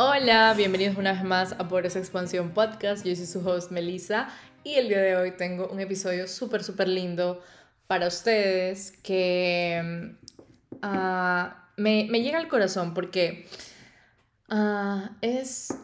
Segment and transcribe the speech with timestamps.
[0.00, 3.04] Hola, bienvenidos una vez más a Por esa Expansión Podcast.
[3.04, 4.28] Yo soy su host Melissa
[4.62, 7.42] y el día de hoy tengo un episodio súper, súper lindo
[7.88, 10.14] para ustedes que
[10.82, 13.48] ah, me, llega al corazón porque
[14.48, 15.74] ah, es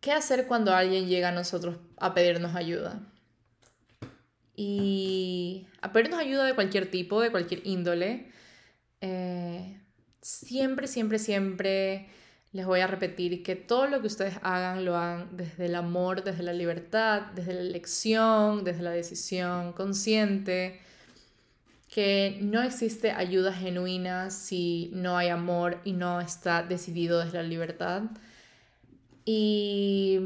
[0.00, 3.00] qué hacer cuando alguien llega a nosotros a pedirnos ayuda.
[4.56, 8.32] Y a pedirnos ayuda de cualquier tipo, de cualquier índole.
[9.02, 9.80] Eh,
[10.20, 12.08] siempre, siempre, siempre
[12.56, 16.24] les voy a repetir que todo lo que ustedes hagan lo hagan desde el amor,
[16.24, 20.80] desde la libertad, desde la elección, desde la decisión consciente,
[21.92, 27.48] que no existe ayuda genuina si no hay amor y no está decidido desde la
[27.48, 28.04] libertad.
[29.26, 30.18] Y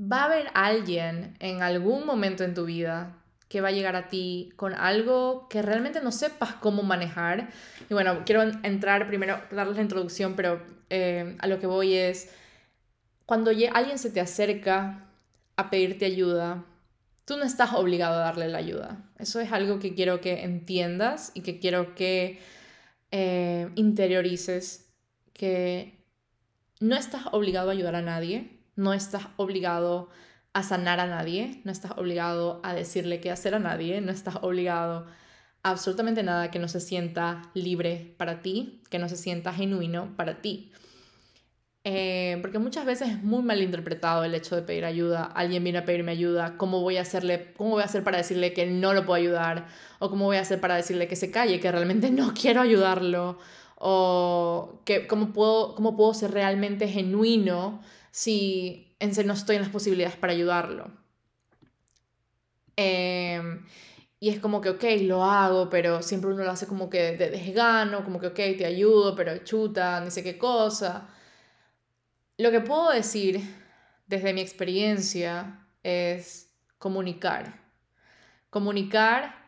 [0.00, 3.16] va a haber alguien en algún momento en tu vida
[3.50, 7.50] que va a llegar a ti con algo que realmente no sepas cómo manejar.
[7.90, 12.30] Y bueno, quiero entrar primero, darles la introducción, pero eh, a lo que voy es,
[13.26, 15.04] cuando alguien se te acerca
[15.56, 16.64] a pedirte ayuda,
[17.24, 19.10] tú no estás obligado a darle la ayuda.
[19.18, 22.38] Eso es algo que quiero que entiendas y que quiero que
[23.10, 24.92] eh, interiorices,
[25.32, 26.04] que
[26.78, 30.29] no estás obligado a ayudar a nadie, no estás obligado a
[30.62, 35.06] sanar a nadie, no estás obligado a decirle qué hacer a nadie, no estás obligado
[35.06, 35.20] a
[35.62, 40.40] absolutamente nada que no se sienta libre para ti, que no se sienta genuino para
[40.40, 40.72] ti.
[41.84, 45.24] Eh, porque muchas veces es muy mal interpretado el hecho de pedir ayuda.
[45.24, 48.52] Alguien viene a pedirme ayuda, ¿cómo voy a hacerle, cómo voy a hacer para decirle
[48.52, 49.66] que no lo puedo ayudar?
[49.98, 53.38] O cómo voy a hacer para decirle que se calle, que realmente no quiero ayudarlo?
[53.76, 59.70] O que, ¿cómo, puedo, cómo puedo ser realmente genuino si en no estoy en las
[59.70, 60.90] posibilidades para ayudarlo.
[62.76, 63.64] Em,
[64.18, 67.30] y es como que, ok, lo hago, pero siempre uno lo hace como que de
[67.30, 71.08] desgano, como que, ok, te ayudo, pero chuta, ni sé qué cosa.
[72.38, 73.40] Lo que puedo decir
[74.06, 77.60] desde mi experiencia es comunicar.
[78.50, 79.40] Comunicar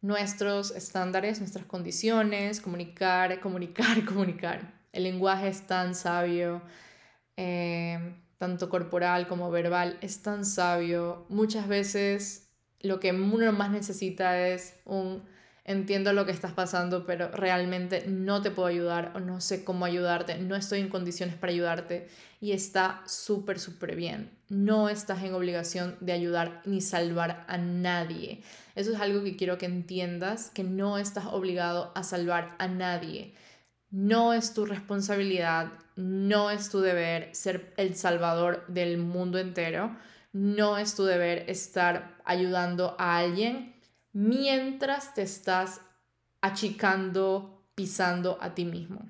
[0.00, 4.74] nuestros estándares, nuestras condiciones, comunicar, comunicar, comunicar.
[4.92, 6.62] El lenguaje es tan sabio.
[7.36, 7.98] Eh,
[8.38, 11.26] tanto corporal como verbal, es tan sabio.
[11.28, 12.48] Muchas veces
[12.80, 15.22] lo que uno más necesita es un
[15.64, 19.86] entiendo lo que estás pasando, pero realmente no te puedo ayudar o no sé cómo
[19.86, 22.08] ayudarte, no estoy en condiciones para ayudarte
[22.40, 24.30] y está súper, súper bien.
[24.50, 28.42] No estás en obligación de ayudar ni salvar a nadie.
[28.74, 33.32] Eso es algo que quiero que entiendas, que no estás obligado a salvar a nadie.
[33.90, 39.96] No es tu responsabilidad no es tu deber ser el salvador del mundo entero,
[40.32, 43.74] no es tu deber estar ayudando a alguien
[44.12, 45.80] mientras te estás
[46.40, 49.00] achicando, pisando a ti mismo.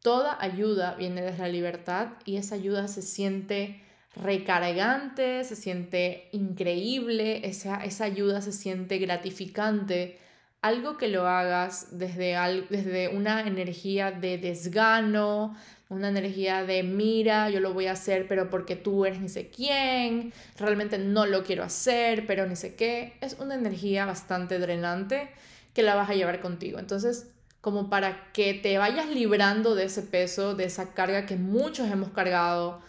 [0.00, 3.82] Toda ayuda viene desde la libertad y esa ayuda se siente
[4.14, 10.18] recargante, se siente increíble, esa, esa ayuda se siente gratificante
[10.66, 12.36] algo que lo hagas desde,
[12.68, 15.56] desde una energía de desgano,
[15.88, 19.48] una energía de mira, yo lo voy a hacer, pero porque tú eres ni sé
[19.48, 25.30] quién, realmente no lo quiero hacer, pero ni sé qué, es una energía bastante drenante
[25.72, 26.80] que la vas a llevar contigo.
[26.80, 31.88] Entonces, como para que te vayas librando de ese peso, de esa carga que muchos
[31.88, 32.80] hemos cargado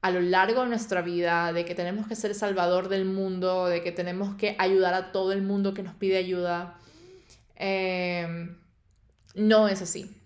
[0.00, 3.82] a lo largo de nuestra vida, de que tenemos que ser salvador del mundo, de
[3.82, 6.78] que tenemos que ayudar a todo el mundo que nos pide ayuda
[7.56, 8.58] Em,
[9.34, 10.22] no es así.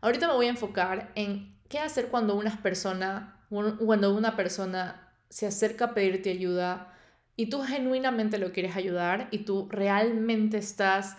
[0.00, 5.46] Ahorita me voy a enfocar en qué hacer cuando una persona, cuando una persona se
[5.46, 6.94] acerca a pedirte ayuda
[7.36, 11.16] y tú genuinamente lo quieres ayudar y tú realmente estás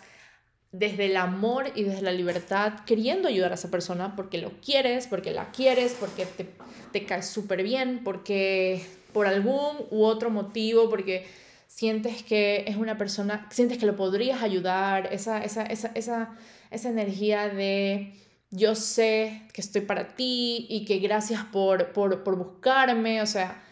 [0.72, 5.07] desde el amor y desde la libertad queriendo ayudar a esa persona porque lo quieres,
[5.07, 6.50] porque la quieres, porque te,
[6.91, 11.28] te caes súper bien, porque por algún u otro motivo, porque
[11.75, 16.35] sientes que es una persona, sientes que lo podrías ayudar, esa, esa, esa, esa,
[16.69, 18.13] esa energía de
[18.51, 23.63] yo sé que estoy para ti y que gracias por, por, por buscarme, o sea,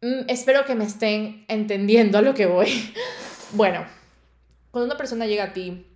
[0.00, 2.92] mm, espero que me estén entendiendo a lo que voy.
[3.52, 3.86] bueno,
[4.72, 5.86] cuando una persona llega a ti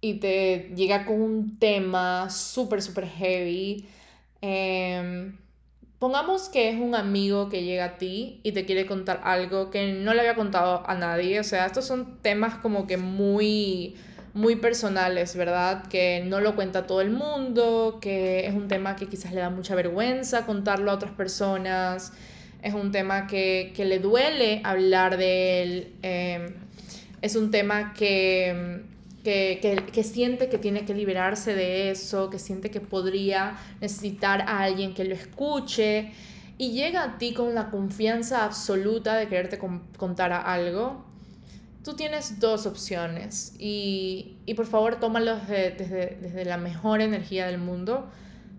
[0.00, 3.86] y te llega con un tema súper, súper heavy,
[4.40, 5.32] eh,
[6.00, 9.92] Pongamos que es un amigo que llega a ti y te quiere contar algo que
[9.92, 11.38] no le había contado a nadie.
[11.38, 13.96] O sea, estos son temas como que muy,
[14.32, 15.86] muy personales, ¿verdad?
[15.88, 19.50] Que no lo cuenta todo el mundo, que es un tema que quizás le da
[19.50, 22.14] mucha vergüenza contarlo a otras personas.
[22.62, 25.92] Es un tema que, que le duele hablar de él.
[26.00, 26.54] Em,
[27.20, 28.80] es un tema que
[29.24, 34.60] que, que, siente que tiene que liberarse de eso, que siente que podría necesitar a
[34.60, 36.12] alguien que lo escuche
[36.56, 41.04] y llega a ti con la confianza absoluta de quererte contar algo,
[41.82, 47.58] tú tienes dos opciones y, y por favor tómalos desde, desde la mejor energía del
[47.58, 48.08] mundo.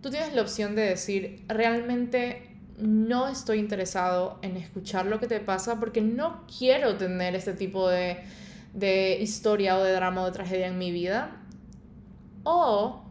[0.01, 5.39] Tú tienes la opción de decir, realmente no estoy interesado en escuchar lo que te
[5.39, 8.17] pasa porque no quiero tener este tipo de
[8.73, 11.37] de historia o de drama o de tragedia en mi vida.
[12.43, 13.03] O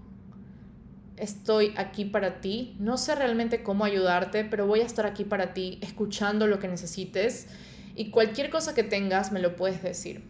[1.16, 5.52] estoy aquí para ti, no sé realmente cómo ayudarte, pero voy a estar aquí para
[5.52, 7.46] ti, escuchando lo que necesites
[7.94, 10.24] y cualquier cosa que tengas me lo puedes decir.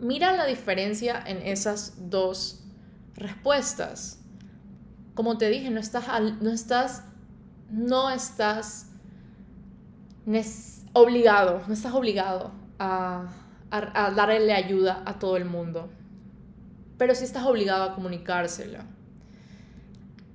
[0.00, 2.64] Mira la diferencia en esas dos
[3.14, 4.20] respuestas.
[5.14, 6.06] Como te dije, no estás,
[6.40, 7.04] no estás,
[7.70, 8.90] no estás
[10.92, 12.50] obligado, no estás obligado
[12.80, 13.28] a
[13.74, 15.90] a, darle ayuda a todo el mundo.
[16.96, 18.86] Pero si estás obligado a comunicársela.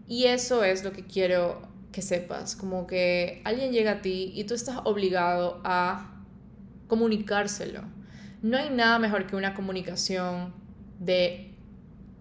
[0.08, 4.44] Y eso es lo que quiero que sepas, como que alguien llega a ti y
[4.44, 6.24] tú estás obligado a
[6.88, 7.84] comunicárselo.
[8.42, 10.54] No hay nada mejor que una comunicación
[11.00, 11.56] de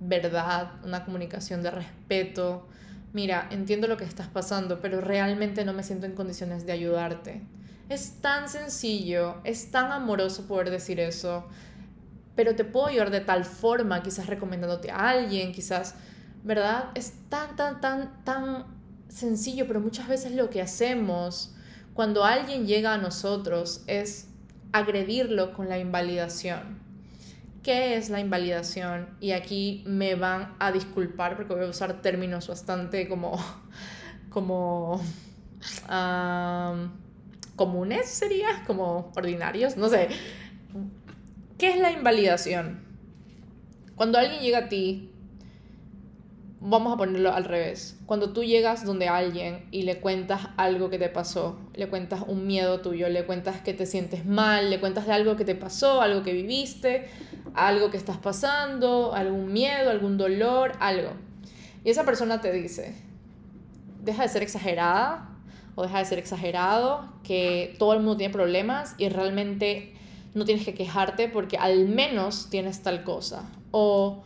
[0.01, 2.69] verdad, una comunicación de respeto.
[3.13, 7.43] Mira, entiendo lo que estás pasando, pero realmente no me siento en condiciones de ayudarte.
[7.89, 11.47] Es tan sencillo, es tan amoroso poder decir eso,
[12.37, 15.95] pero te puedo ayudar de tal forma, quizás recomendándote a alguien, quizás,
[16.45, 16.91] ¿verdad?
[16.95, 18.67] Es tan, tan, tan, tan
[19.09, 21.55] sencillo, pero muchas veces lo que hacemos
[21.95, 24.29] cuando alguien llega a nosotros es
[24.73, 26.79] agredirlo con la invalidación.
[27.63, 29.09] ¿Qué es la invalidación?
[29.21, 33.37] Y aquí me van a disculpar porque voy a usar términos bastante como,
[34.31, 35.03] como,
[37.59, 40.09] comunes sería, como ordinarios, no sé.
[41.59, 42.87] ¿Qué es la invalidación?
[43.95, 45.11] Cuando alguien llega a ti,
[46.61, 47.99] vamos a ponerlo al revés.
[48.07, 52.47] Cuando tú llegas donde alguien y le cuentas algo que te pasó, le cuentas un
[52.47, 56.01] miedo tuyo, le cuentas que te sientes mal, le cuentas de algo que te pasó,
[56.01, 57.09] algo que viviste,
[57.55, 61.11] algo que estás pasando, algún miedo, algún dolor, algo.
[61.85, 62.95] Y esa persona te dice,
[64.03, 65.28] deja de ser exagerada,
[65.79, 69.95] o deja de ser exagerado, que todo el mundo tiene problemas y realmente
[70.35, 73.49] no tienes que quejarte porque al menos tienes tal cosa.
[73.71, 74.25] O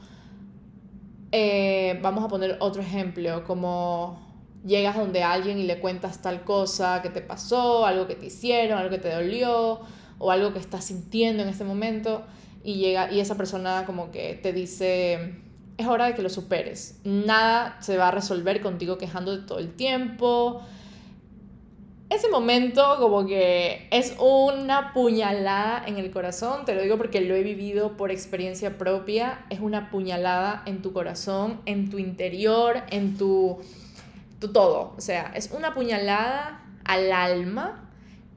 [1.30, 4.18] eh, vamos a poner otro ejemplo, como
[4.64, 8.78] llegas donde alguien y le cuentas tal cosa que te pasó, algo que te hicieron,
[8.78, 9.80] algo que te dolió
[10.18, 12.22] o algo que estás sintiendo en este momento
[12.64, 15.34] y llega y esa persona como que te dice
[15.76, 16.98] es hora de que lo superes.
[17.04, 20.62] Nada se va a resolver contigo quejándote todo el tiempo
[22.14, 27.34] ese momento como que es una puñalada en el corazón, te lo digo porque lo
[27.34, 33.16] he vivido por experiencia propia, es una puñalada en tu corazón, en tu interior, en
[33.16, 33.58] tu,
[34.40, 37.88] tu todo, o sea, es una puñalada al alma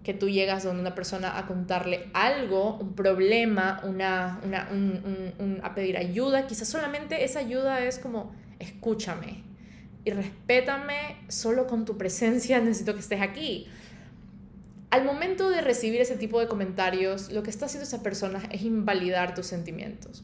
[0.03, 4.69] que tú llegas donde una persona a contarle algo, un problema, una, una
[5.63, 9.43] a pedir ayuda, quizás solamente esa ayuda es como, escúchame,
[10.05, 13.67] y respétame solo con tu presencia, necesito que estés aquí.
[14.91, 18.61] Al momento de recibir ese tipo de comentarios, lo que está haciendo esa persona es
[18.61, 20.23] invalidar tus sentimientos,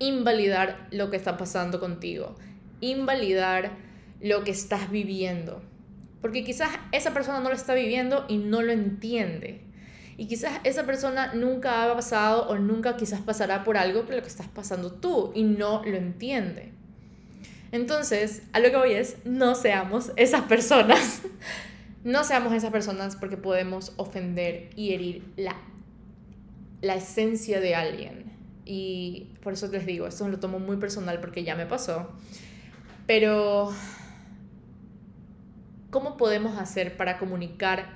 [0.00, 2.34] invalidar lo que está pasando contigo,
[2.80, 3.70] invalidar
[4.20, 5.62] lo que estás viviendo.
[6.20, 9.62] Porque quizás esa persona no lo está viviendo y no lo entiende.
[10.16, 14.22] Y quizás esa persona nunca ha pasado o nunca quizás pasará por algo por lo
[14.22, 16.72] que estás pasando tú y no lo entiende.
[17.72, 21.22] Entonces, a lo que voy es, no seamos esas personas.
[22.04, 25.56] no seamos esas personas porque podemos ofender y herir la,
[26.82, 28.30] la esencia de alguien.
[28.66, 32.10] Y por eso les digo, esto lo tomo muy personal porque ya me pasó.
[33.06, 33.72] Pero,
[35.90, 37.86] ¿cómo podemos hacer para comunicar,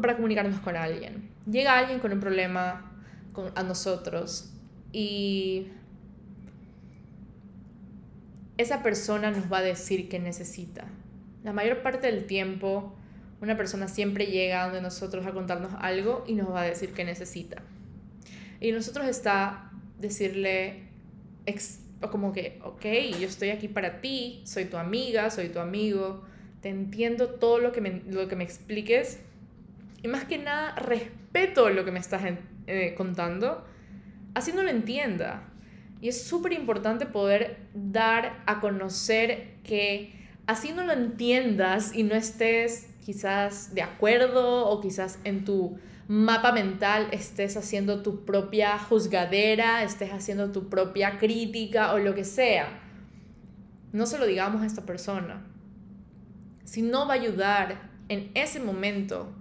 [0.00, 1.30] para comunicarnos con alguien?
[1.50, 2.92] Llega alguien con un problema
[3.32, 4.52] con, a nosotros
[4.92, 5.68] y
[8.58, 10.86] esa persona nos va a decir que necesita.
[11.42, 12.94] La mayor parte del tiempo,
[13.40, 17.04] una persona siempre llega donde nosotros a contarnos algo y nos va a decir que
[17.04, 17.62] necesita.
[18.60, 20.84] Y nosotros está decirle
[22.10, 22.84] como que, ok,
[23.20, 26.24] yo estoy aquí para ti, soy tu amiga, soy tu amigo,
[26.60, 29.20] te entiendo todo lo que me, lo que me expliques
[30.02, 32.22] y más que nada respeto lo que me estás
[32.66, 33.64] eh, contando,
[34.34, 35.48] así no lo entienda.
[36.04, 40.12] Y es súper importante poder dar a conocer que
[40.46, 46.52] así no lo entiendas y no estés quizás de acuerdo o quizás en tu mapa
[46.52, 52.68] mental estés haciendo tu propia juzgadera, estés haciendo tu propia crítica o lo que sea.
[53.92, 55.42] No se lo digamos a esta persona.
[56.64, 59.32] Si no va a ayudar en ese momento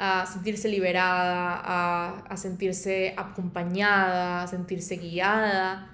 [0.00, 5.90] a sentirse liberada, a, a sentirse acompañada, a sentirse guiada,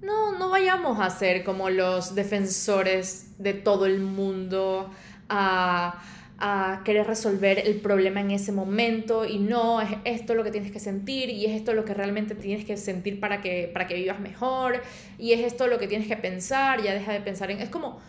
[0.00, 4.90] no, no vayamos a ser como los defensores de todo el mundo,
[5.28, 6.00] a
[6.38, 10.70] a querer resolver el problema en ese momento y no, es esto lo que tienes
[10.70, 13.94] que sentir y es esto lo que realmente tienes que sentir para que, para que
[13.94, 14.80] vivas mejor
[15.18, 17.60] y es esto lo que tienes que pensar, ya deja de pensar en...
[17.60, 18.00] Es como...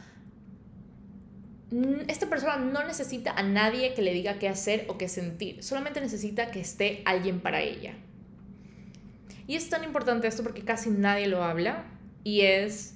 [2.08, 6.02] Esta persona no necesita a nadie que le diga qué hacer o qué sentir, solamente
[6.02, 7.94] necesita que esté alguien para ella.
[9.46, 11.86] Y es tan importante esto porque casi nadie lo habla
[12.24, 12.96] y es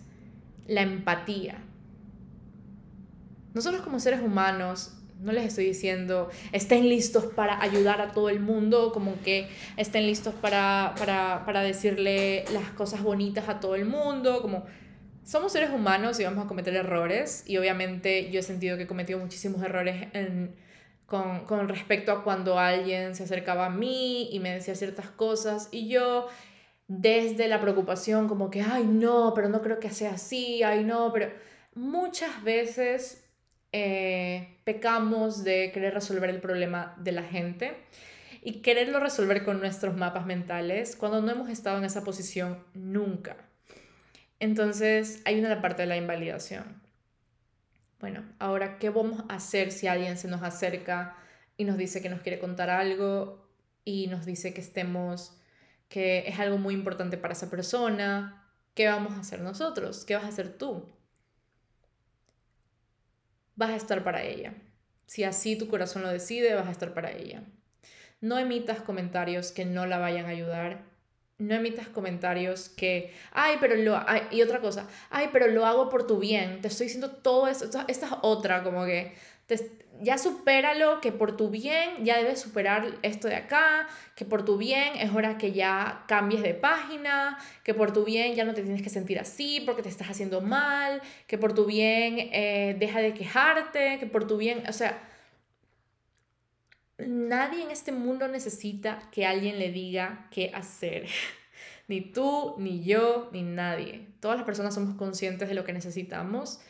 [0.68, 1.58] la empatía.
[3.54, 8.40] Nosotros como seres humanos no les estoy diciendo estén listos para ayudar a todo el
[8.40, 14.42] mundo, como que estén listos para, para, decirle las cosas bonitas a todo el mundo,
[14.42, 14.66] como
[15.24, 18.88] somos seres humanos y vamos a cometer errores y obviamente yo he sentido que he
[18.88, 20.08] cometido muchísimos errores
[21.06, 25.70] con, con respecto a cuando alguien se acercaba a mí y me decía ciertas cosas
[25.72, 26.28] y yo
[26.88, 31.12] desde la preocupación como que, ay no, pero no creo que sea así, ay no,
[31.14, 31.32] pero
[31.74, 33.24] muchas veces
[33.72, 37.76] eh, pecamos de querer resolver el problema de la gente
[38.42, 43.53] y quererlo resolver con nuestros mapas mentales cuando no hemos estado en esa posición nunca.
[44.44, 46.82] Entonces, hay una parte de la invalidación.
[48.02, 51.16] Bueno, ahora, ¿qué vamos a hacer si alguien se nos acerca
[51.56, 53.48] y nos dice que nos quiere contar algo
[53.86, 55.40] y nos dice que estemos,
[55.88, 58.46] que es algo muy importante para esa persona?
[58.74, 60.04] ¿Qué vamos a hacer nosotros?
[60.04, 60.94] ¿Qué vas a hacer tú?
[63.56, 64.56] vas a estar para ella.
[65.06, 67.44] Si así tu corazón lo decide, vas a estar para ella.
[68.20, 70.84] No emitas comentarios que no la vayan a ayudar.
[71.44, 74.00] No emitas comentarios que, ay, pero lo,
[74.32, 76.62] y otra cosa, ay, pero lo hago por tu bien.
[76.62, 77.66] Te estoy diciendo todo esto.
[77.66, 79.14] Esta es otra, como que
[80.02, 84.58] ya supéralo, que por tu bien ya debes superar esto de acá, que por tu
[84.58, 88.64] bien es hora que ya cambies de página, que por tu bien ya no te
[88.64, 93.00] tienes que sentir así porque te estás haciendo mal, que por tu bien eh, deja
[93.00, 95.02] de quejarte, que por tu bien, o sea,
[97.08, 101.08] nadie en este mundo necesita que alguien le diga qué hacer.
[101.88, 104.08] Ni tú, ni yo, ni nadie.
[104.22, 106.62] Todas las personas somos conscientes de lo que necesitamos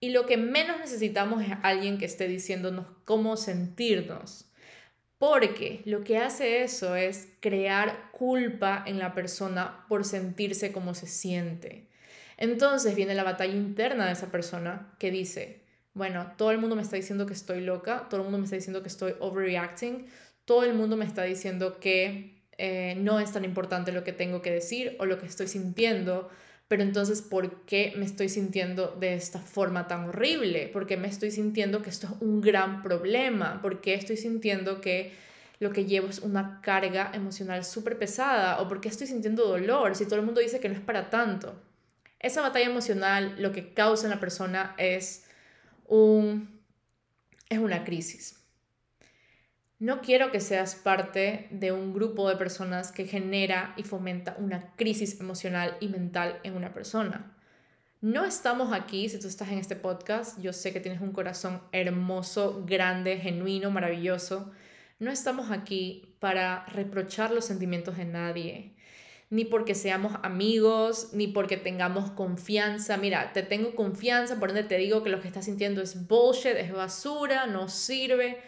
[0.00, 4.46] y lo que menos necesitamos es alguien que esté diciéndonos cómo sentirnos.
[5.18, 11.06] Porque lo que hace eso es crear culpa en la persona por sentirse como se
[11.06, 11.86] siente.
[12.36, 15.63] Entonces viene la batalla interna de esa persona que dice,
[15.94, 18.56] bueno, todo el mundo me está diciendo que estoy loca, todo el mundo me está
[18.56, 20.06] diciendo que estoy overreacting,
[20.44, 24.42] todo el mundo me está diciendo que eh, no es tan importante lo que tengo
[24.42, 26.30] que decir o lo que estoy sintiendo,
[26.68, 30.68] pero entonces, ¿por qué me estoy sintiendo de esta forma tan horrible?
[30.68, 33.60] ¿Por qué me estoy sintiendo que esto es un gran problema?
[33.60, 35.12] ¿Por qué estoy sintiendo que
[35.60, 38.60] lo que llevo es una carga emocional súper pesada?
[38.60, 41.10] ¿O por qué estoy sintiendo dolor si todo el mundo dice que no es para
[41.10, 41.54] tanto?
[42.18, 45.23] Esa batalla emocional lo que causa en la persona es,
[45.86, 46.60] un,
[47.48, 48.40] es una crisis.
[49.78, 54.74] No quiero que seas parte de un grupo de personas que genera y fomenta una
[54.76, 57.34] crisis emocional y mental en una persona.
[58.00, 61.62] No estamos aquí, si tú estás en este podcast, yo sé que tienes un corazón
[61.72, 64.52] hermoso, grande, genuino, maravilloso.
[64.98, 68.73] No estamos aquí para reprochar los sentimientos de nadie,
[69.30, 72.96] ni porque seamos amigos, ni porque tengamos confianza.
[72.96, 76.56] Mira, te tengo confianza, por ende te digo que lo que estás sintiendo es bullshit,
[76.56, 78.38] es basura, no sirve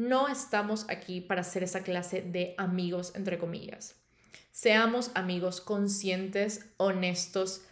[0.00, 3.96] no estamos aquí para ser esa clase de amigos, entre comillas.
[4.50, 7.62] Seamos amigos conscientes, honestos,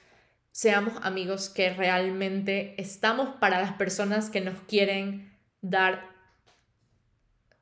[0.52, 6.10] seamos amigos que realmente estamos para las personas que nos quieren dar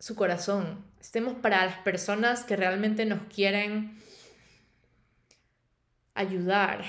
[0.01, 0.85] su corazón.
[1.01, 4.03] Estemos para las personas que realmente nos quieren
[6.17, 6.85] ayudar.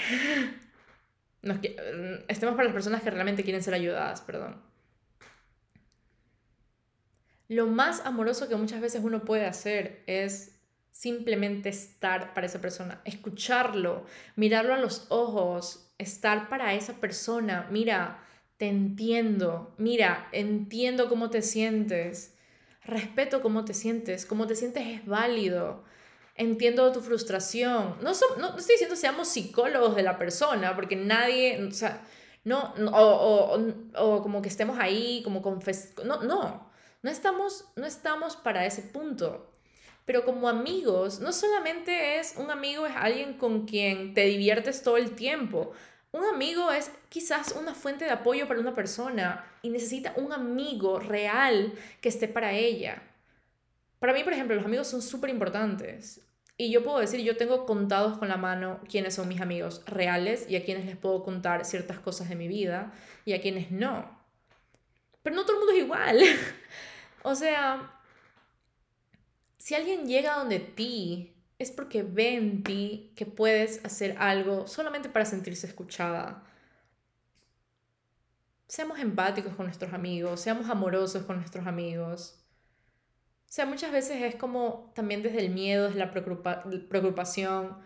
[2.27, 4.61] estemos para las personas que realmente quieren ser ayudadas, perdón.
[7.47, 10.59] Lo más amoroso que muchas veces uno puede hacer es
[10.91, 14.05] simplemente estar para esa persona, escucharlo,
[14.35, 17.67] mirarlo a los ojos, estar para esa persona.
[17.71, 18.19] Mira,
[18.57, 22.35] te entiendo, mira, entiendo cómo te sientes,
[22.83, 25.83] respeto cómo te sientes, cómo te sientes es válido,
[26.37, 27.97] entiendo tu frustración.
[28.01, 32.01] No, no, estoy diciendo seamos psicólogos de la persona, porque nadie, o sea,
[32.43, 35.93] no, o, o, o, como que estemos ahí, como confes...
[36.05, 39.51] No, no, No estamos, no estamos para ese punto.
[40.05, 44.97] Pero como amigos, no solamente es un amigo, es alguien con quien te diviertes todo
[44.97, 45.73] el tiempo.
[46.11, 50.99] Un amigo es quizás una fuente de apoyo para una persona y necesita un amigo
[50.99, 53.03] real que esté para ella.
[53.99, 56.21] Para mí, por ejemplo, los amigos son súper importantes.
[56.57, 60.49] Y yo puedo decir, yo tengo contados con la mano quiénes son mis amigos reales
[60.49, 62.93] y a quienes les puedo contar ciertas cosas de mi vida
[63.25, 64.09] y a quienes no.
[65.21, 66.19] Pero no todo el mundo es igual.
[67.23, 67.93] o sea,
[69.57, 75.09] si alguien llega donde ti, es porque ve en ti que puedes hacer algo solamente
[75.09, 76.43] para sentirse escuchada.
[78.67, 82.36] Seamos empáticos con nuestros amigos, seamos amorosos con nuestros amigos.
[83.47, 87.77] O sea, muchas veces es como también desde el miedo, desde la preocupación,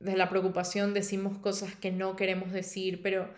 [0.00, 3.32] desde la preocupación decimos cosas que no queremos decir, pero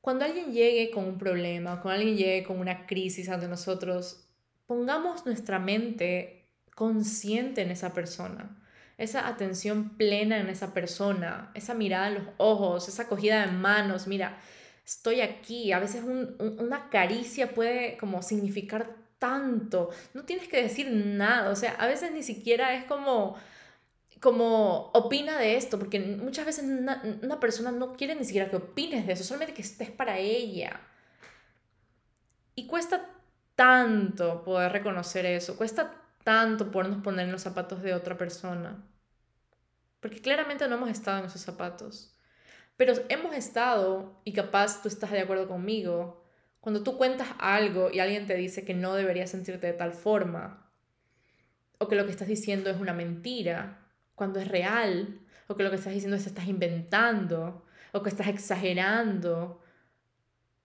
[0.00, 4.26] cuando alguien llegue con un problema, cuando alguien llegue con una crisis ante nosotros,
[4.66, 8.62] pongamos nuestra mente consciente en esa persona,
[8.96, 14.06] esa atención plena en esa persona, esa mirada en los ojos, esa acogida de manos,
[14.06, 14.38] mira,
[14.86, 21.48] estoy aquí, a veces una caricia puede como significar tanto, no tienes que decir nada,
[21.48, 23.36] o sea, a veces ni siquiera es como
[24.20, 28.56] como opina de esto, porque muchas veces una, una, persona no quiere ni siquiera que
[28.56, 30.80] opines de eso, solamente que estés para ella.
[32.54, 33.06] Y cuesta
[33.54, 38.82] tanto poder reconocer eso, cuesta tanto podernos poner en los zapatos de otra persona,
[40.00, 42.16] porque claramente no hemos estado en esos zapatos,
[42.78, 46.23] pero hemos estado, y capaz tú estás de acuerdo conmigo,
[46.64, 50.66] cuando tú cuentas algo y alguien te dice que no deberías sentirte de tal forma,
[51.76, 55.68] o que lo que estás diciendo es una mentira, cuando es real, o que lo
[55.68, 59.60] que estás diciendo es que estás inventando, o que estás exagerando,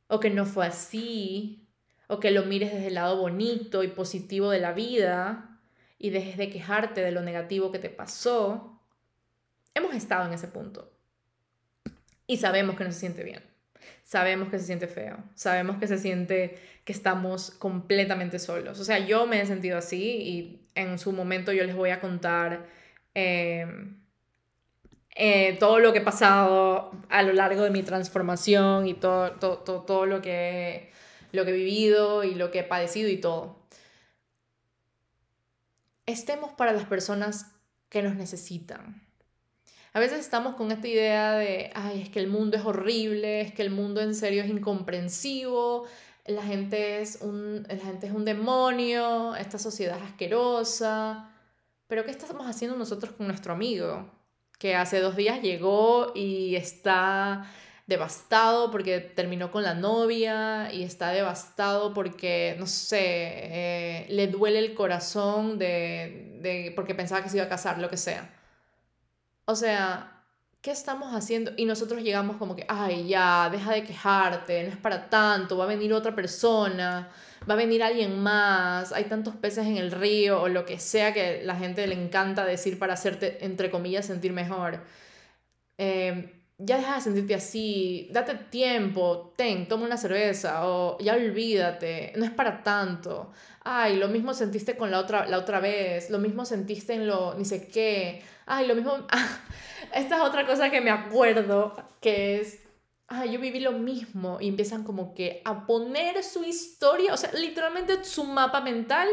[0.08, 1.68] o que no fue así,
[2.08, 5.60] o que lo mires desde el lado bonito y positivo de la vida
[5.98, 8.82] y dejes de quejarte de lo negativo que te pasó.
[9.74, 10.94] Hemos estado en ese punto
[12.25, 13.49] y sabemos que no se siente bien
[14.03, 18.79] sabemos que se siente feo, sabemos que se siente que estamos completamente solos.
[18.79, 22.00] O sea, yo me he sentido así y en su momento yo les voy a
[22.01, 22.66] contar
[23.14, 23.98] em,
[25.16, 29.57] eh, todo lo que he pasado a lo largo de mi transformación y todo, todo,
[29.59, 30.92] todo, todo lo, que,
[31.31, 33.59] lo que he vivido y lo que he padecido y todo.
[36.05, 37.51] Estemos para las personas
[37.90, 39.08] que nos necesitan
[39.94, 43.54] a veces estamos con esta idea de, ay, es que el mundo es horrible, es
[43.54, 45.86] que el mundo en serio es incomprensivo,
[46.25, 51.32] la gente es un, la gente es un demonio, esta sociedad es asquerosa.
[51.88, 54.08] Pero ¿qué estamos haciendo nosotros con nuestro amigo?
[54.60, 57.50] Que hace dos días llegó y está
[57.88, 64.60] devastado porque terminó con la novia y está devastado porque, no sé, eh, le duele
[64.60, 68.39] el corazón de, de, porque pensaba que se iba a casar, lo que sea.
[69.50, 70.12] O sea,
[70.62, 71.51] ¿qué estamos haciendo?
[71.57, 75.64] Y nosotros llegamos como que, ay, ya, deja de quejarte, no es para tanto, va
[75.64, 77.09] a venir otra persona,
[77.50, 81.14] va a venir alguien más, hay tantos peces en el río o lo que sea
[81.16, 84.81] que la gente le encanta decir para hacerte, entre comillas, sentir mejor.
[85.79, 92.14] Em, ya deja de sentirte así, date tiempo, ten, toma una cerveza o ya olvídate,
[92.18, 93.31] no es para tanto.
[93.64, 97.33] Ay, lo mismo sentiste con la otra, la otra vez, lo mismo sentiste en lo,
[97.35, 98.98] ni sé qué Ay, lo mismo.
[99.94, 102.59] esta es otra cosa que me acuerdo, que es.
[103.07, 104.40] Ay, yo viví lo mismo.
[104.42, 109.07] Y empiezan como que a poner su historia, o sea, literalmente su mapa mental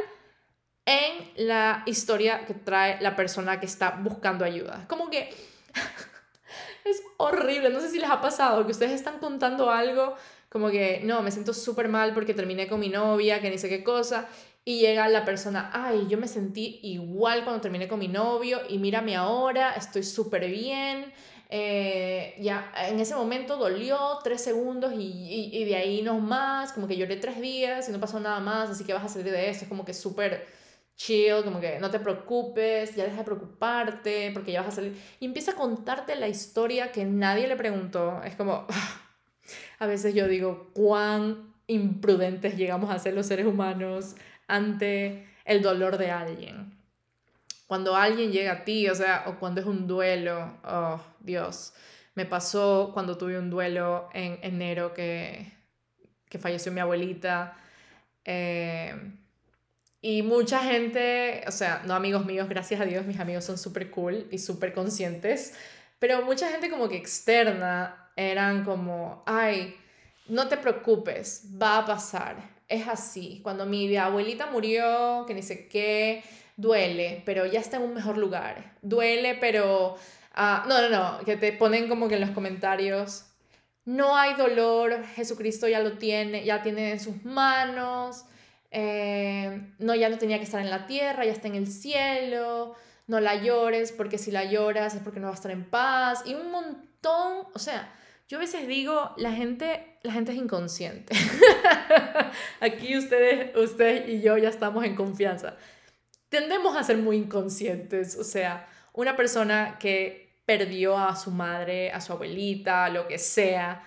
[0.87, 4.87] en la historia que trae la persona que está buscando ayuda.
[4.89, 5.29] Como que
[6.85, 7.69] es horrible.
[7.69, 10.17] No sé si les ha pasado que ustedes están contando algo
[10.49, 13.69] como que, no, me siento súper mal porque terminé con mi novia, que ni sé
[13.69, 14.27] qué cosa
[14.69, 18.79] y llega la persona, ay, yo me sentí igual cuando terminé con mi novio y
[18.79, 21.13] mírame ahora, estoy súper bien.
[21.49, 26.89] Eh, ya en ese momento dolió tres segundos y, y, de ahí no más, como
[26.89, 29.49] que lloré tres días y no pasó nada más, así que vas a salir de
[29.49, 30.45] esto, es como que súper
[30.97, 35.01] chill, como que no te preocupes, ya deja de preocuparte porque ya vas a salir.
[35.21, 38.67] Y empieza a contarte la historia que nadie le preguntó, es como,
[39.79, 44.17] a veces yo digo, cuán imprudentes llegamos a ser los seres humanos
[44.49, 46.73] ante el dolor de alguien.
[47.67, 51.73] Cuando alguien llega a ti, o sea, o cuando es un duelo, oh Dios,
[52.15, 55.53] me pasó cuando tuve un duelo en enero que,
[56.29, 57.57] que falleció mi abuelita.
[58.25, 58.95] Eh,
[60.01, 63.91] y mucha gente, o sea, no amigos míos, gracias a Dios, mis amigos son súper
[63.91, 65.55] cool y súper conscientes,
[65.99, 69.77] pero mucha gente como que externa eran como, ay,
[70.29, 73.41] no te preocupes, va a pasar es así.
[73.43, 76.23] Cuando mi abuelita murió, que ni sé qué,
[76.57, 78.75] duele, pero ya está en un mejor lugar.
[78.83, 79.97] Duele, pero...
[80.35, 83.25] ah, no, no, no, que te ponen como que en los comentarios,
[83.87, 88.25] no hay dolor, Jesucristo ya lo tiene, ya tiene en sus manos,
[88.71, 92.75] eh, no, ya no tenía que estar en la tierra, ya está en el cielo,
[93.07, 96.25] no la llores porque si la lloras es porque no va a estar en paz
[96.27, 97.91] y un montón, o sea,
[98.29, 101.15] yo a veces digo, la gente, la gente es inconsciente.
[102.61, 105.57] Aquí ustedes, ustedes y yo ya estamos en confianza.
[106.29, 112.01] Tendemos a ser muy inconscientes, o sea, una persona que perdió a su madre, a
[112.01, 113.85] su abuelita, lo que sea,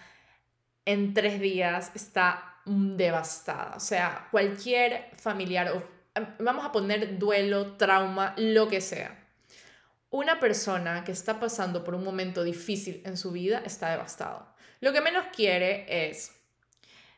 [0.86, 3.74] en tres días está devastada.
[3.76, 5.86] O sea, cualquier familiar,
[6.40, 9.19] vamos a poner duelo, trauma, lo que sea
[10.12, 14.48] una persona que está pasando por un momento difícil en su vida está devastado.
[14.82, 16.32] Lo que menos quiere es,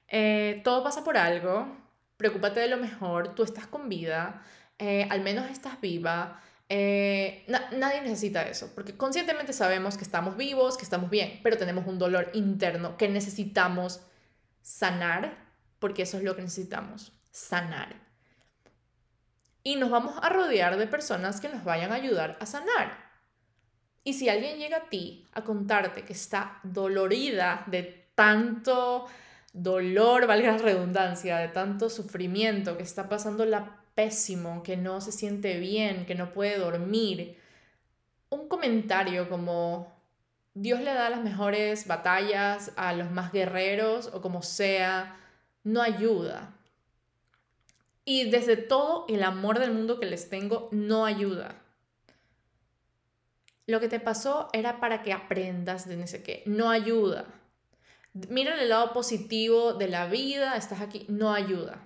[0.08, 1.78] eh, todo pasa por algo,
[2.18, 4.44] preocúpate de lo mejor, tú estás con vida,
[4.78, 6.42] eh, al menos estás viva.
[6.68, 11.86] Eh, nadie necesita eso, porque conscientemente sabemos que estamos vivos, que estamos bien, pero tenemos
[11.86, 14.02] un dolor interno que necesitamos
[14.62, 15.38] sanar,
[15.80, 18.11] porque eso es lo que necesitamos, sanar
[19.64, 23.12] y nos vamos a rodear de personas que nos vayan a ayudar a sanar.
[24.04, 29.06] Y si alguien llega a ti a contarte que está dolorida de tanto
[29.54, 35.12] dolor, valga la redundancia, de tanto sufrimiento, que está pasando la pésimo, que no se
[35.12, 37.38] siente bien, que no puede dormir,
[38.30, 39.94] un comentario como
[40.54, 45.18] Dios le da las mejores batallas a los más guerreros o como sea,
[45.64, 46.56] no ayuda.
[48.04, 51.62] Y desde todo el amor del mundo que les tengo, no ayuda.
[53.68, 56.44] Lo que te pasó era para que aprendas de no sé qué.
[56.46, 57.26] No ayuda.
[58.14, 61.82] Mira el lado positivo de la vida, estás aquí, no ayuda.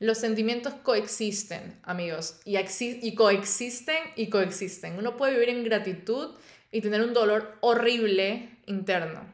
[0.00, 4.98] Los sentimientos coexisten, amigos, y, y coexisten y coexisten.
[4.98, 6.34] Uno puede vivir en gratitud
[6.72, 9.32] y tener un dolor horrible interno.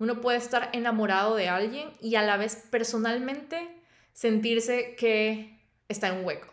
[0.00, 3.75] Uno puede estar enamorado de alguien y a la vez personalmente
[4.16, 6.48] sentirse que está en un hueco.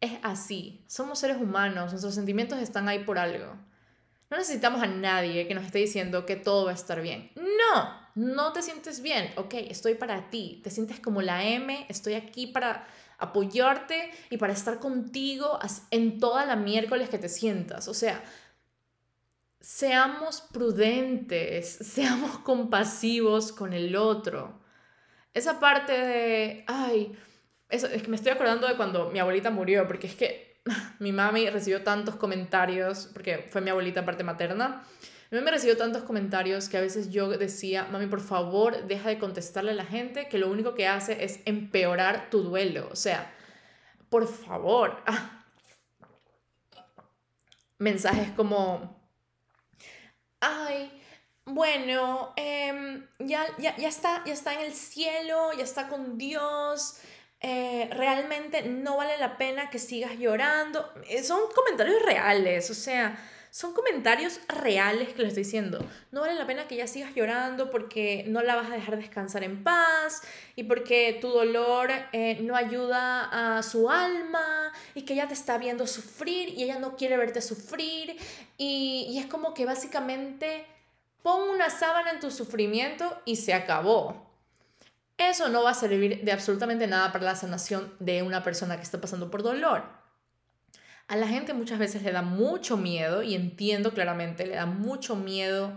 [0.00, 3.54] Es así, somos seres humanos, nuestros sentimientos están ahí por algo.
[4.28, 7.30] No necesitamos a nadie que nos esté diciendo que todo va a estar bien.
[7.36, 9.32] No, no te sientes bien.
[9.36, 10.60] Ok, estoy para ti.
[10.64, 12.84] Te sientes como la M, estoy aquí para
[13.18, 15.60] apoyarte y para estar contigo
[15.92, 17.86] en toda la miércoles que te sientas.
[17.86, 18.24] O sea,
[19.60, 24.65] seamos prudentes, seamos compasivos con el otro.
[25.36, 27.14] Esa parte de, ay,
[27.68, 30.62] eso, es que me estoy acordando de cuando mi abuelita murió, porque es que
[30.98, 34.82] mi mami recibió tantos comentarios, porque fue mi abuelita parte materna,
[35.30, 39.18] mi mami recibió tantos comentarios que a veces yo decía, mami, por favor, deja de
[39.18, 42.88] contestarle a la gente que lo único que hace es empeorar tu duelo.
[42.90, 43.30] O sea,
[44.08, 45.04] por favor.
[47.78, 48.98] Mensajes como,
[50.40, 50.90] ay,
[51.46, 56.98] bueno, em, ya, ya, está, ya está en el cielo, ya está con Dios,
[57.40, 60.92] eh, realmente no vale la pena que sigas llorando.
[61.08, 63.16] Eh, son comentarios reales, o sea,
[63.52, 65.86] son comentarios reales que le estoy diciendo.
[66.10, 69.44] No vale la pena que ya sigas llorando porque no la vas a dejar descansar
[69.44, 70.22] en paz
[70.56, 75.58] y porque tu dolor eh, no ayuda a su alma y que ella te está
[75.58, 78.16] viendo sufrir y ella no quiere verte sufrir
[78.58, 80.66] y, y es como que básicamente
[81.26, 84.30] pon una sábana en tu sufrimiento y se acabó.
[85.18, 88.84] Eso no va a servir de absolutamente nada para la sanación de una persona que
[88.84, 89.82] está pasando por dolor.
[91.08, 95.16] A la gente muchas veces le da mucho miedo, y entiendo claramente, le da mucho
[95.16, 95.72] miedo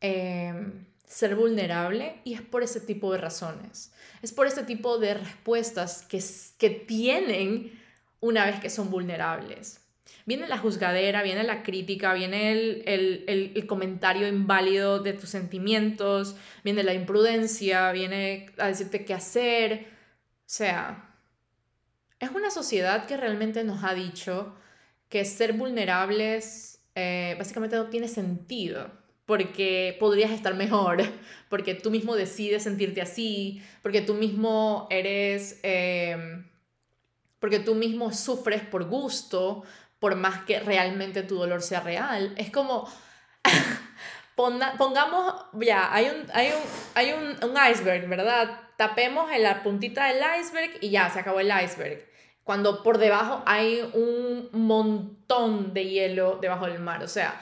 [0.00, 3.92] em, ser vulnerable y es por ese tipo de razones.
[4.22, 6.18] Es por ese tipo de respuestas que,
[6.56, 7.78] que tienen
[8.20, 9.81] una vez que son vulnerables.
[10.26, 16.94] Viene la juzgadera, viene la crítica, viene el, comentario inválido de tus sentimientos, viene la
[16.94, 19.86] imprudencia, viene a decirte qué hacer.
[20.40, 21.14] O sea,
[22.20, 24.54] es una sociedad que realmente nos ha dicho
[25.08, 28.90] que ser vulnerables eh, básicamente no tiene sentido
[29.24, 31.02] porque podrías estar mejor,
[31.48, 36.44] porque tú mismo decides sentirte así, porque tú mismo eres, eh,
[37.38, 39.62] porque tú mismo sufres por gusto,
[40.02, 42.34] por más que realmente tu dolor sea real.
[42.36, 42.90] Es como,
[44.34, 46.62] pongamos, ya, hay, un, hay, un,
[46.96, 48.62] hay un, un iceberg, ¿verdad?
[48.76, 52.04] Tapemos en la puntita del iceberg y ya, se acabó el iceberg.
[52.42, 57.04] Cuando por debajo hay un montón de hielo debajo del mar.
[57.04, 57.40] O sea,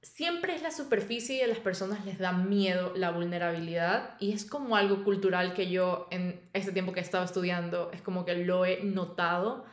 [0.00, 4.46] siempre es la superficie y a las personas les da miedo la vulnerabilidad y es
[4.46, 8.34] como algo cultural que yo en este tiempo que he estado estudiando es como que
[8.34, 9.66] lo he notado.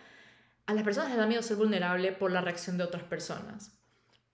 [0.69, 3.75] A las personas les da miedo ser vulnerable por la reacción de otras personas.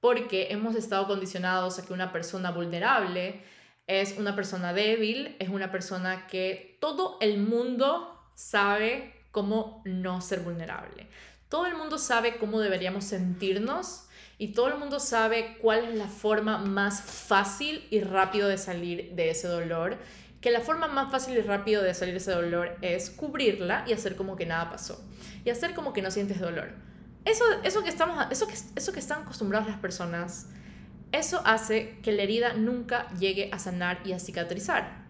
[0.02, 3.41] Porque hemos estado condicionados a que una persona vulnerable
[3.88, 10.41] es una persona débil, es una persona que todo el mundo sabe cómo no ser
[10.41, 11.08] vulnerable.
[11.48, 16.10] Todo el mundo sabe cómo deberíamos sentirnos y todo el mundo sabe cuál es la
[16.10, 19.98] forma más fácil y rápido de salir de ese dolor.
[20.45, 24.15] Que la forma más fácil y rápido de salir ese dolor es cubrirla y hacer
[24.15, 25.03] como que nada pasó.
[25.43, 26.69] Y hacer como que no sientes dolor.
[27.25, 30.45] Eso, eso, que, estamos, eso, eso que están acostumbradas las personas,
[31.12, 35.03] eso hace que la herida nunca llegue a sanar y a cicatrizar.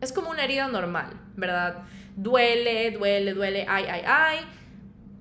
[0.00, 1.82] Es como una herida normal, ¿verdad?
[2.16, 4.38] Duele, duele, duele, ay, ay, ay.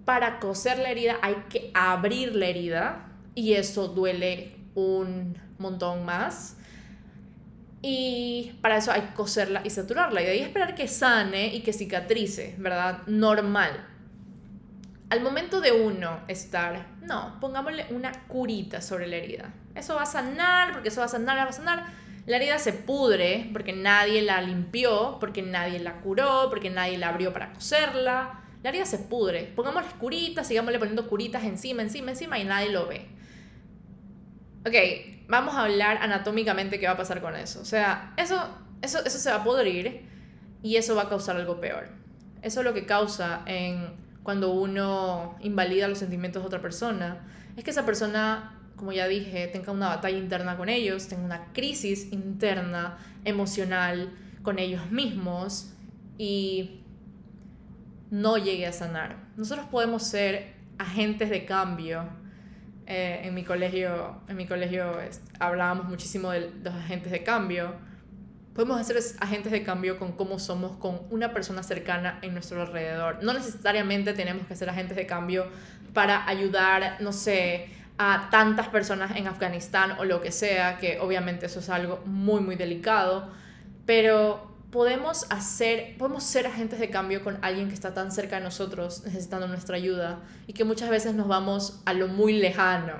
[0.05, 6.55] Para coser la herida hay que abrir la herida y eso duele un montón más.
[7.81, 10.21] Y para eso hay que coserla y saturarla.
[10.21, 12.99] Y de ahí esperar que sane y que cicatrice, ¿verdad?
[13.07, 13.87] Normal.
[15.09, 19.53] Al momento de uno estar, no, pongámosle una curita sobre la herida.
[19.73, 21.85] Eso va a sanar, porque eso va a sanar, va a sanar.
[22.25, 27.09] La herida se pudre porque nadie la limpió, porque nadie la curó, porque nadie la
[27.09, 28.41] abrió para coserla.
[28.61, 29.51] La herida se pudre.
[29.55, 33.07] Pongámosle curitas, sigámosle poniendo curitas encima, encima, encima y nadie lo ve.
[34.67, 37.61] Ok, vamos a hablar anatómicamente qué va a pasar con eso.
[37.61, 38.35] O sea, eso,
[38.81, 40.01] eso, eso se va a pudrir
[40.63, 41.87] y eso va a causar algo peor.
[42.41, 47.27] Eso es lo que causa en cuando uno invalida los sentimientos de otra persona.
[47.55, 51.53] Es que esa persona, como ya dije, tenga una batalla interna con ellos, tenga una
[51.53, 54.11] crisis interna emocional
[54.41, 55.73] con ellos mismos
[56.17, 56.81] y
[58.09, 59.17] no llegue a sanar.
[59.37, 62.09] Nosotros podemos ser agentes de cambio
[62.91, 64.97] eh, en mi colegio, en mi colegio
[65.39, 67.75] hablábamos muchísimo de los agentes de cambio.
[68.56, 73.23] Podemos hacer agentes de cambio con cómo somos con una persona cercana en nuestro alrededor.
[73.23, 75.45] No necesariamente tenemos que ser agentes de cambio
[75.93, 81.45] para ayudar, no sé, a tantas personas en Afganistán o lo que sea, que obviamente
[81.45, 83.30] eso es algo muy, muy delicado,
[83.86, 88.43] pero podemos hacer, podemos ser agentes de cambio con alguien que está tan cerca de
[88.43, 92.93] nosotros necesitando nuestra ayuda y que muchas veces nos vamos a lo muy lejano.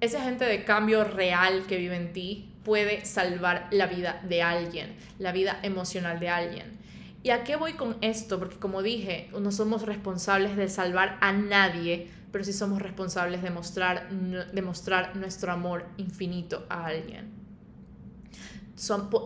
[0.00, 4.96] Ese agente de cambio real que vive en ti puede salvar la vida de alguien,
[5.18, 6.78] la vida emocional de alguien.
[7.22, 8.38] ¿Y a qué voy con esto?
[8.38, 13.50] Porque como dije, no somos responsables de salvar a nadie, pero sí somos responsables de
[13.50, 17.39] mostrar, de mostrar nuestro amor infinito a alguien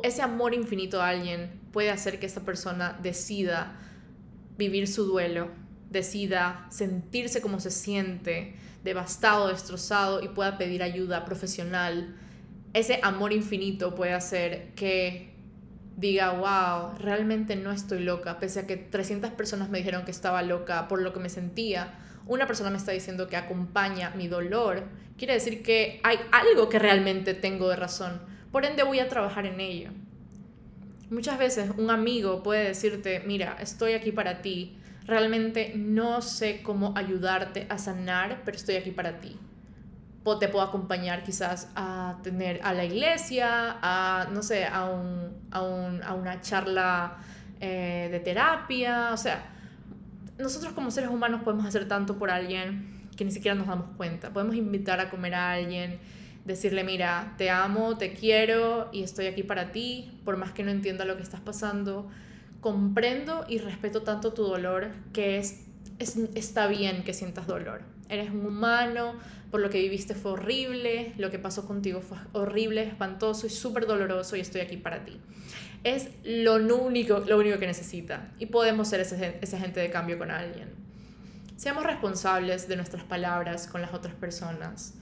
[0.02, 3.76] ese amor infinito a alguien puede hacer que esa persona decida
[4.58, 5.48] vivir su duelo,
[5.90, 12.16] decida sentirse como se siente, devastado, destrozado y pueda pedir ayuda profesional.
[12.72, 15.34] Ese amor infinito puede hacer que
[15.96, 20.42] diga, wow, realmente no estoy loca, pese a que 300 personas me dijeron que estaba
[20.42, 21.94] loca por lo que me sentía.
[22.26, 24.82] Una persona me está diciendo que acompaña mi dolor.
[25.16, 29.46] Quiere decir que hay algo que realmente tengo de razón por ende voy a trabajar
[29.46, 29.90] en ello.
[31.10, 36.96] Muchas veces un amigo puede decirte, mira, estoy aquí para ti, realmente no sé cómo
[36.96, 39.36] ayudarte a sanar, pero estoy aquí para ti.
[40.22, 45.32] O te puedo acompañar quizás a tener a la iglesia, a, no sé, a, un,
[45.50, 47.16] a, un, a una charla
[47.58, 49.46] eh, de terapia, o sea,
[50.38, 54.32] nosotros como seres humanos podemos hacer tanto por alguien que ni siquiera nos damos cuenta.
[54.32, 55.98] Podemos invitar a comer a alguien,
[56.44, 60.70] decirle, mira, te amo, te quiero y estoy aquí para ti, por más que no
[60.70, 62.08] entienda lo que estás pasando,
[62.60, 65.64] comprendo y respeto tanto tu dolor que es,
[65.98, 67.82] está bien que sientas dolor.
[68.08, 69.14] Eres un humano,
[69.50, 73.86] por lo que viviste fue horrible, lo que pasó contigo fue horrible, espantoso y súper
[73.86, 75.18] doloroso y estoy aquí para ti.
[75.82, 80.18] Es lo único, lo único que necesita y podemos ser ese, ese agente de cambio
[80.18, 80.70] con alguien.
[81.56, 84.94] Seamos responsables de nuestras palabras con las otras personas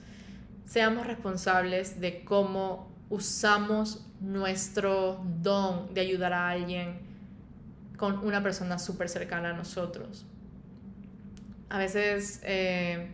[0.65, 6.99] seamos responsables de cómo usamos nuestro don de ayudar a alguien
[7.97, 10.25] con una persona súper cercana a nosotros.
[11.69, 13.11] A veces eh,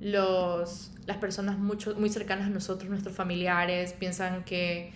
[0.00, 4.92] los, las personas mucho, muy cercanas a nosotros, nuestros familiares, piensan que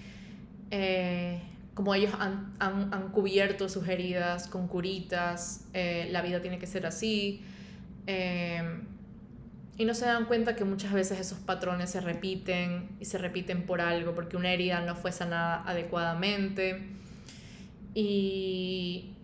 [0.71, 1.41] eh,
[1.75, 6.67] como ellos han, han, han, cubierto sus heridas con curitas, eh, la vida tiene que
[6.67, 7.45] ser así
[9.79, 13.65] y no se dan cuenta que muchas veces esos patrones se repiten y se repiten
[13.65, 16.83] por algo, porque una herida no fue sanada adecuadamente.
[17.95, 19.15] Y,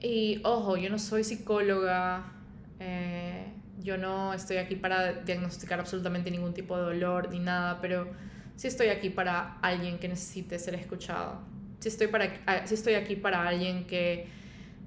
[0.00, 2.32] y ojo, yo no soy psicóloga,
[2.80, 8.08] eh, Yo no estoy aquí para diagnosticar absolutamente ningún tipo de dolor ni nada, pero
[8.56, 11.42] sí estoy aquí para alguien que necesite ser escuchado.
[11.80, 14.28] Sí estoy, para, ah, sí estoy aquí para alguien que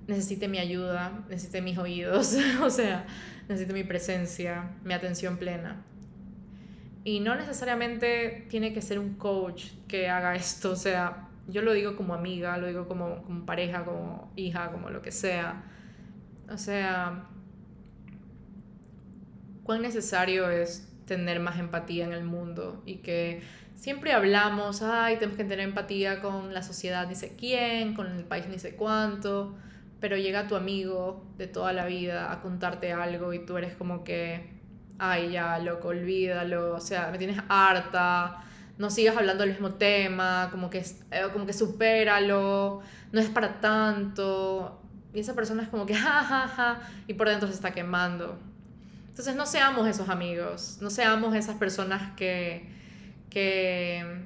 [0.08, 3.06] necesite mi ayuda, necesite mis oídos, o sea,
[3.52, 5.84] necesite mi presencia, mi atención plena.
[7.04, 11.74] Y no necesariamente tiene que ser un coach que haga esto, o sea, yo lo
[11.74, 15.64] digo como amiga, lo digo como, como pareja, como hija, como lo que sea.
[16.50, 17.26] O sea,
[19.64, 23.42] cuán necesario es tener más empatía en el mundo y que
[23.76, 28.24] siempre hablamos, ay, tenemos que tener empatía con la sociedad ni sé quién, con el
[28.24, 29.58] país ni sé cuánto,
[30.02, 34.04] pero llega tu amigo de toda la vida a contarte algo y tú eres como
[34.04, 34.50] que,
[34.98, 38.44] ay, ya, loco, olvídalo, o sea, me tienes harta,
[38.80, 43.62] no sigas hablando del mismo tema, como que, eh, como que supéralo, no es para
[43.62, 44.82] tanto.
[45.14, 48.40] Y esa persona es como que, jajaja, ja, ja, y por dentro se está quemando.
[49.10, 52.68] Entonces no seamos esos amigos, no seamos esas personas que,
[53.30, 54.24] que,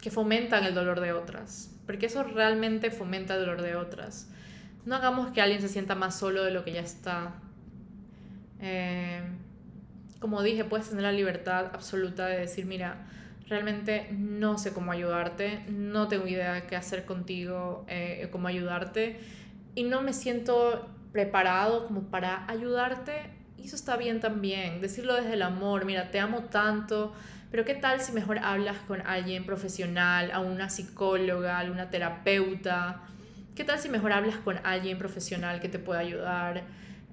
[0.00, 4.28] que fomentan el dolor de otras, porque eso realmente fomenta el dolor de otras.
[4.84, 7.34] No hagamos que alguien se sienta más solo de lo que ya está.
[8.60, 9.22] Eh,
[10.20, 13.06] como dije, puedes tener la libertad absoluta de decir, mira,
[13.48, 19.20] realmente no sé cómo ayudarte, no tengo idea de qué hacer contigo, eh, cómo ayudarte,
[19.74, 25.34] y no me siento preparado como para ayudarte, y eso está bien también, decirlo desde
[25.34, 27.12] el amor, mira, te amo tanto,
[27.50, 33.02] pero ¿qué tal si mejor hablas con alguien profesional, a una psicóloga, a una terapeuta?
[33.54, 36.64] ¿Qué tal si mejor hablas con alguien profesional que te pueda ayudar?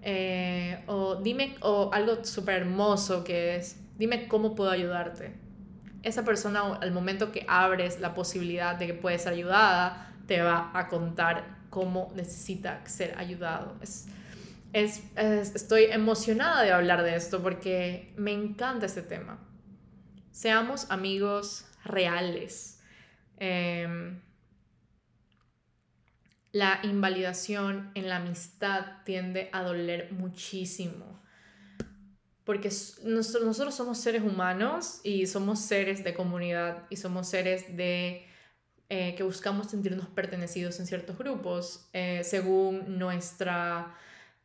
[0.02, 5.42] Eh, o dime, o algo súper hermoso que es, dime cómo puedo ayudarte
[6.04, 10.72] esa persona al momento que abres la posibilidad de que puedes ser ayudada, te va
[10.74, 13.78] a contar cómo necesita ser ayudado.
[13.82, 14.08] Es,
[14.74, 19.40] es, estoy emocionada de hablar de esto porque me encanta este tema.
[20.32, 22.82] Seamos amigos reales.
[23.38, 24.22] Em,
[26.52, 31.22] la invalidación en la amistad tiende a doler muchísimo
[32.44, 32.70] porque
[33.04, 38.26] nosotros somos seres humanos y somos seres de comunidad y somos seres de
[38.90, 43.96] eh, que buscamos sentirnos pertenecidos en ciertos grupos eh, según nuestra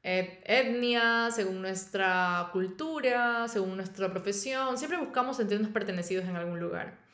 [0.05, 4.79] etnia, según nuestra cultura, según nuestra profesión.
[4.79, 7.06] Siempre buscamos sentirnos pertenecidos en algún lugar.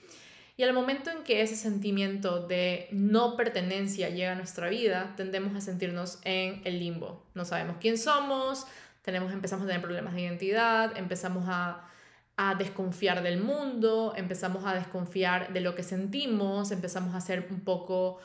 [0.57, 5.57] Y al momento en que ese sentimiento de no pertenencia llega a nuestra vida, tendemos
[5.57, 7.25] a sentirnos en el limbo.
[7.35, 8.67] No sabemos quién somos,
[9.03, 11.89] tenemos, empezamos a tener problemas de identidad, empezamos a,
[12.37, 17.61] a desconfiar del mundo, empezamos a desconfiar de lo que sentimos, empezamos a ser un
[17.61, 18.21] poco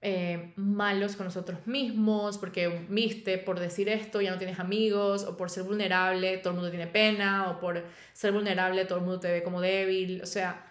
[0.00, 5.36] eh, malos con nosotros mismos, porque viste, por decir esto ya no tienes amigos, o
[5.36, 9.20] por ser vulnerable todo el mundo tiene pena, o por ser vulnerable todo el mundo
[9.20, 10.67] te ve como débil, o sea,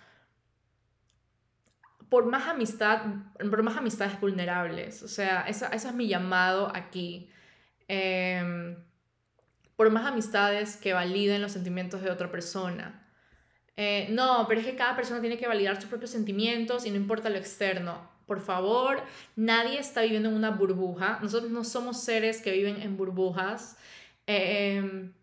[2.09, 3.01] por más amistad,
[3.37, 7.29] por más amistades vulnerables, o sea, esa, ese es mi llamado aquí.
[7.87, 8.75] Eh,
[9.77, 13.07] por más amistades que validen los sentimientos de otra persona.
[13.77, 16.97] Eh, no, pero es que cada persona tiene que validar sus propios sentimientos y no
[16.97, 18.09] importa lo externo.
[18.25, 19.03] Por favor,
[19.35, 21.19] nadie está viviendo en una burbuja.
[21.21, 23.77] Nosotros no somos seres que viven en burbujas.
[24.25, 25.13] Em,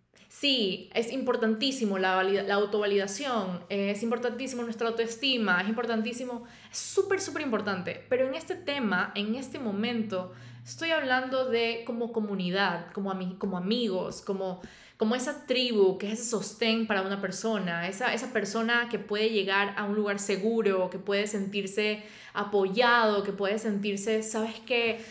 [0.40, 7.20] sí, es importantísimo la, la autovalidación, eh, es importantísimo nuestra autoestima, es importantísimo, es súper,
[7.20, 8.04] súper importante.
[8.08, 10.32] Pero en este tema, en este momento,
[10.64, 14.62] Estoy hablando de como comunidad, como, como amigos, como,
[14.96, 19.28] como esa tribu que es ese sostén para una persona, esa, esa persona que puede
[19.28, 25.04] llegar a un lugar seguro, que puede sentirse apoyado, que puede sentirse, sabes que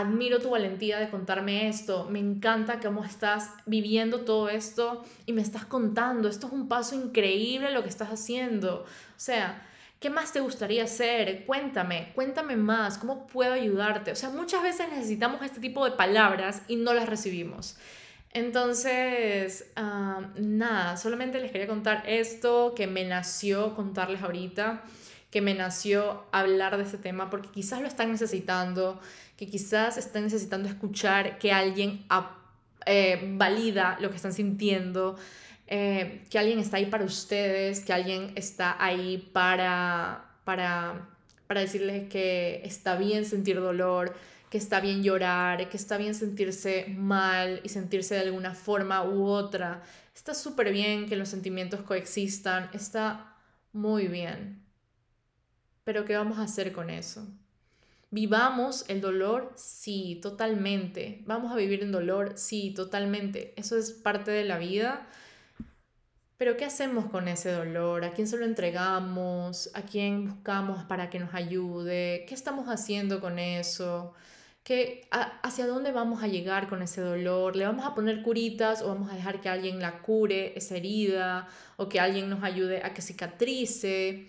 [0.00, 5.42] admiro tu valentía de contarme esto, me encanta cómo estás viviendo todo esto y me
[5.42, 8.84] estás contando, esto es un paso increíble lo que estás haciendo.
[8.84, 9.64] O sea,
[10.00, 11.44] ¿Qué más te gustaría hacer?
[11.44, 14.12] Cuéntame, cuéntame más, ¿cómo puedo ayudarte?
[14.12, 17.76] O sea, muchas veces necesitamos este tipo de palabras y no las recibimos.
[18.32, 24.84] Entonces, ah, nada, solamente les quería contar esto que me nació contarles ahorita,
[25.32, 29.00] que me nació hablar de este tema, porque quizás lo están necesitando,
[29.38, 32.04] que quizás están necesitando escuchar que alguien
[32.84, 35.16] eh, valida lo que están sintiendo.
[35.68, 41.08] Eh, que alguien está ahí para ustedes, que alguien está ahí para, para,
[41.46, 44.16] para decirles que está bien sentir dolor,
[44.50, 49.26] que está bien llorar, que está bien sentirse mal y sentirse de alguna forma u
[49.26, 49.82] otra.
[50.14, 53.36] Está súper bien que los sentimientos coexistan, está
[53.72, 54.64] muy bien.
[55.84, 57.28] Pero ¿qué vamos a hacer con eso?
[58.10, 61.22] Vivamos el dolor, sí, totalmente.
[61.26, 63.52] Vamos a vivir en dolor, sí, totalmente.
[63.56, 65.06] Eso es parte de la vida.
[66.38, 68.04] Pero ¿qué hacemos con ese dolor?
[68.04, 69.70] ¿A quién se lo entregamos?
[69.74, 72.24] ¿A quién buscamos para que nos ayude?
[72.28, 74.14] ¿Qué estamos haciendo con eso?
[74.62, 77.56] ¿Qué, ¿Hacia dónde vamos a llegar con ese dolor?
[77.56, 81.48] ¿Le vamos a poner curitas o vamos a dejar que alguien la cure, esa herida,
[81.76, 84.28] o que alguien nos ayude a que cicatrice?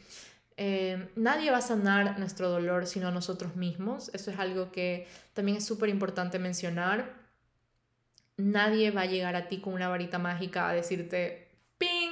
[0.61, 4.11] Eh, nadie va a sanar nuestro dolor sino nosotros mismos.
[4.13, 7.13] Eso es algo que también es súper importante mencionar.
[8.35, 11.47] Nadie va a llegar a ti con una varita mágica a decirte,
[11.77, 12.11] ¡ping!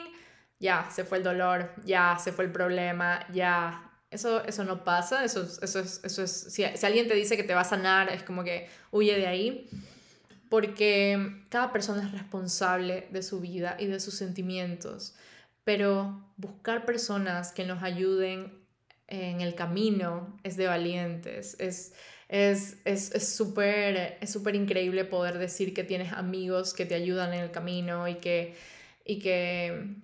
[0.62, 3.91] Ya, se fue el dolor, ya, se fue el problema, ya.
[4.10, 7.43] Eso, eso no pasa, eso, eso es, eso es si, si alguien te dice que
[7.43, 9.70] te va a sanar, es como que huye de ahí,
[10.50, 15.16] porque cada persona es responsable de su vida y de sus sentimientos
[15.68, 18.53] pero buscar personas que nos ayuden
[19.09, 21.93] en el camino es de valientes, es
[22.30, 27.41] es es súper es súper increíble poder decir que tienes amigos que te ayudan en
[27.41, 28.55] el camino y que
[29.03, 29.95] y que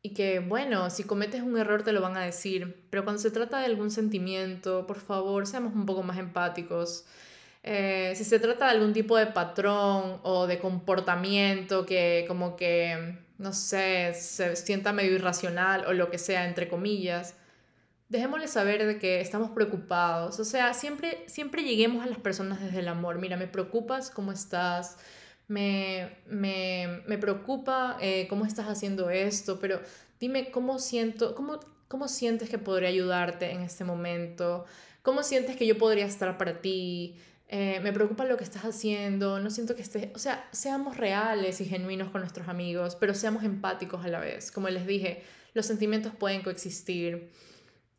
[0.00, 3.32] y que bueno, si cometes un error te lo van a decir, pero cuando se
[3.32, 7.04] trata de algún sentimiento, por favor, seamos un poco más empáticos.
[7.64, 13.26] Eh, si se trata de algún tipo de patrón o de comportamiento que como que
[13.38, 17.34] no sé, se sienta medio irracional o lo que sea, entre comillas,
[18.08, 20.40] dejémosle saber de que estamos preocupados.
[20.40, 23.18] O sea, siempre, siempre lleguemos a las personas desde el amor.
[23.18, 24.96] Mira, me preocupas cómo estás,
[25.46, 29.80] me, me, me preocupa eh, cómo estás haciendo esto, pero
[30.20, 34.64] dime cómo siento, cómo, cómo sientes que podría ayudarte en este momento,
[35.02, 37.16] cómo sientes que yo podría estar para ti.
[37.50, 41.62] Eh, me preocupa lo que estás haciendo, no siento que estés, o sea, seamos reales
[41.62, 44.52] y genuinos con nuestros amigos, pero seamos empáticos a la vez.
[44.52, 45.22] Como les dije,
[45.54, 47.30] los sentimientos pueden coexistir.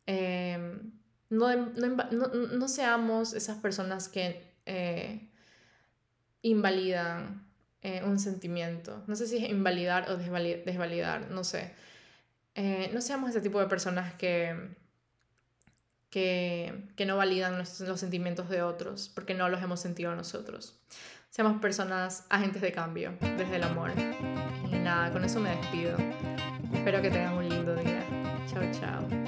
[0.06, 0.92] Em,
[1.30, 5.28] no, no, no, seamos esas personas que eh,
[6.42, 7.44] invalidan
[7.82, 9.02] eh, un sentimiento.
[9.08, 11.74] No sé si es invalidar o desvalidar, no sé.
[12.92, 14.76] no seamos ese tipo de personas que
[16.10, 20.74] que, no validan los, sentimientos de otros porque no los hemos sentido nosotros.
[21.30, 23.92] Seamos personas agentes de cambio desde el amor.
[24.70, 25.96] Y nada, con eso me despido.
[26.74, 28.04] Espero que tengan un lindo día.
[28.48, 29.19] Chao, chao.